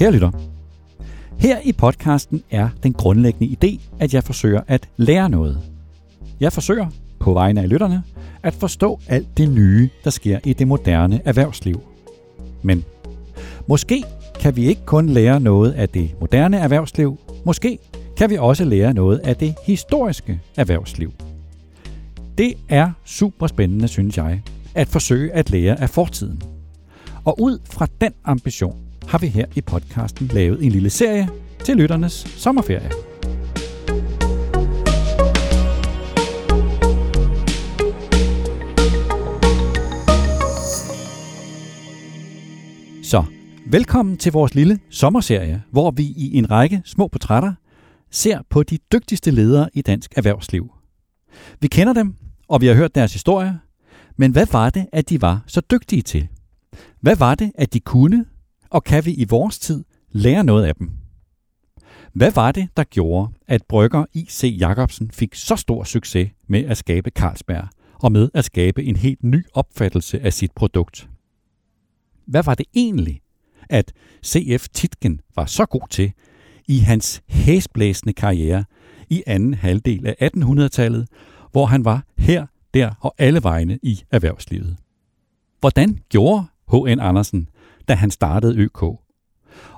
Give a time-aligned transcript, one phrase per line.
[0.00, 0.30] Kære lytter,
[1.38, 5.60] her i podcasten er den grundlæggende idé, at jeg forsøger at lære noget.
[6.40, 6.86] Jeg forsøger,
[7.18, 8.02] på vegne af lytterne,
[8.42, 11.80] at forstå alt det nye, der sker i det moderne erhvervsliv.
[12.62, 12.84] Men
[13.66, 14.04] måske
[14.40, 17.78] kan vi ikke kun lære noget af det moderne erhvervsliv, måske
[18.16, 21.12] kan vi også lære noget af det historiske erhvervsliv.
[22.38, 24.42] Det er super spændende, synes jeg,
[24.74, 26.42] at forsøge at lære af fortiden.
[27.24, 31.28] Og ud fra den ambition har vi her i podcasten lavet en lille serie
[31.64, 32.90] til lytternes sommerferie.
[43.02, 43.24] Så,
[43.66, 47.52] velkommen til vores lille sommerserie, hvor vi i en række små portrætter
[48.10, 50.70] ser på de dygtigste ledere i dansk erhvervsliv.
[51.60, 52.14] Vi kender dem,
[52.48, 53.54] og vi har hørt deres historier,
[54.16, 56.28] men hvad var det, at de var så dygtige til?
[57.00, 58.24] Hvad var det, at de kunne,
[58.70, 60.90] og kan vi i vores tid lære noget af dem?
[62.12, 64.56] Hvad var det, der gjorde, at Brygger I.C.
[64.60, 69.24] Jacobsen fik så stor succes med at skabe Carlsberg, og med at skabe en helt
[69.24, 71.08] ny opfattelse af sit produkt?
[72.26, 73.20] Hvad var det egentlig,
[73.70, 73.92] at
[74.26, 74.68] C.F.
[74.68, 76.12] Titgen var så god til
[76.68, 78.64] i hans hæsblæsende karriere
[79.08, 81.08] i anden halvdel af 1800-tallet,
[81.52, 84.76] hvor han var her, der og alle vegne i erhvervslivet?
[85.60, 87.00] Hvordan gjorde H.N.
[87.00, 87.48] Andersen,
[87.88, 88.82] da han startede ØK?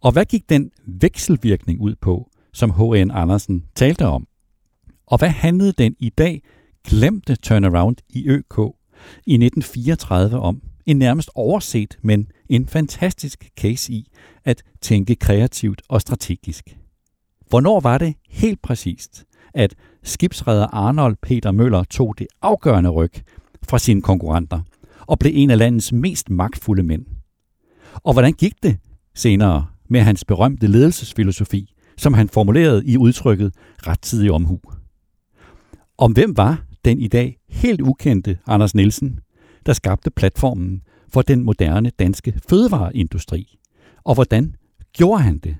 [0.00, 3.10] Og hvad gik den vekselvirkning ud på, som H.N.
[3.10, 4.26] Andersen talte om?
[5.06, 6.42] Og hvad handlede den i dag
[6.84, 8.58] glemte turnaround i ØK
[9.26, 10.62] i 1934 om?
[10.86, 14.10] En nærmest overset, men en fantastisk case i
[14.44, 16.78] at tænke kreativt og strategisk.
[17.48, 19.24] Hvornår var det helt præcist,
[19.54, 23.12] at skibsredder Arnold Peter Møller tog det afgørende ryg
[23.62, 24.60] fra sine konkurrenter
[25.06, 27.06] og blev en af landets mest magtfulde mænd?
[28.02, 28.78] Og hvordan gik det
[29.14, 33.54] senere med hans berømte ledelsesfilosofi, som han formulerede i udtrykket
[33.86, 34.60] rettidig omhu?
[35.98, 39.20] Om hvem var den i dag helt ukendte Anders Nielsen,
[39.66, 43.58] der skabte platformen for den moderne danske fødevareindustri?
[44.04, 44.54] Og hvordan
[44.92, 45.56] gjorde han det?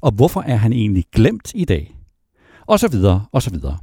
[0.00, 1.96] Og hvorfor er han egentlig glemt i dag?
[2.66, 3.78] Og så videre, og så videre.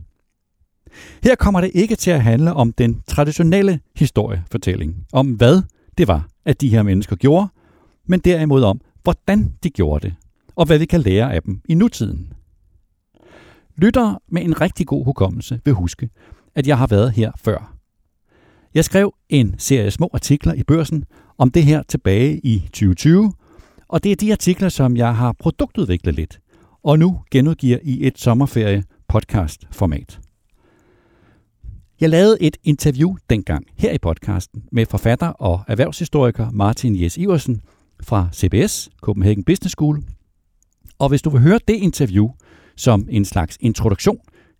[1.24, 5.62] Her kommer det ikke til at handle om den traditionelle historiefortælling, om hvad
[5.98, 7.48] det var, at de her mennesker gjorde,
[8.08, 10.16] men derimod om, hvordan de gjorde det,
[10.56, 12.34] og hvad vi kan lære af dem i nutiden.
[13.76, 16.10] Lytter med en rigtig god hukommelse vil huske,
[16.56, 17.78] at jeg har været her før.
[18.74, 21.06] Jeg skrev en serie små artikler i børsen
[21.38, 23.34] om det her tilbage i 2020,
[23.88, 26.40] og det er de artikler, som jeg har produktudviklet lidt,
[26.84, 30.20] og nu genudgiver i et sommerferie podcast format.
[32.02, 37.62] Jeg lavede et interview dengang her i podcasten med forfatter og erhvervshistoriker Martin Jes Iversen
[38.04, 40.04] fra CBS, Copenhagen Business School.
[41.00, 42.30] Og hvis du vil høre det interview
[42.76, 44.18] som en slags introduktion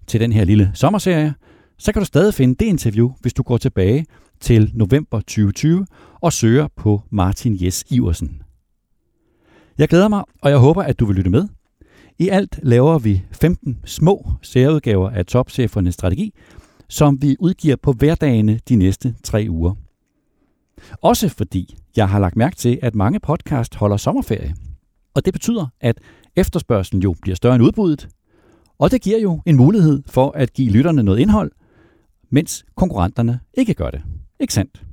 [0.08, 1.34] til den her lille sommerserie,
[1.78, 4.06] så kan du stadig finde det interview, hvis du går tilbage
[4.40, 5.86] til november 2020
[6.22, 8.42] og søger på Martin Jes Iversen.
[9.78, 11.48] Jeg glæder mig, og jeg håber, at du vil lytte med.
[12.20, 16.34] I alt laver vi 15 små særudgaver af topchefernes strategi,
[16.90, 19.76] som vi udgiver på hverdagene de næste tre uger.
[21.02, 24.56] Også fordi jeg har lagt mærke til, at mange podcast holder sommerferie.
[25.16, 25.98] Og det betyder, at
[26.36, 28.10] efterspørgselen jo bliver større end udbuddet,
[28.80, 31.52] og det giver jo en mulighed for at give lytterne noget indhold,
[32.30, 34.02] mens konkurrenterne ikke gør det.
[34.40, 34.84] Ikke sandt?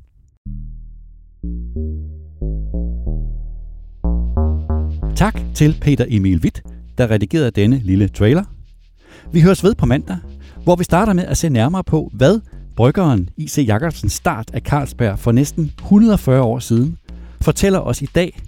[5.17, 6.63] Tak til Peter Emil Witt,
[6.99, 8.45] der redigerede denne lille trailer.
[9.33, 10.19] Vi høres ved på mandag,
[10.65, 12.41] hvor vi starter med at se nærmere på, hvad
[12.81, 13.65] bryggeren I.C.
[13.67, 16.99] Jacobsens start af Carlsberg for næsten 140 år siden
[17.41, 18.41] fortæller os i dag,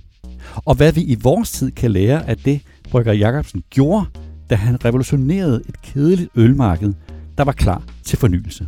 [0.54, 2.60] og hvad vi i vores tid kan lære af det,
[2.90, 4.06] brygger Jacobsen gjorde,
[4.50, 6.92] da han revolutionerede et kedeligt ølmarked,
[7.38, 8.66] der var klar til fornyelse.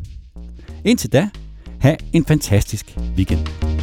[0.85, 1.29] Indtil da,
[1.79, 3.74] have en fantastisk weekend.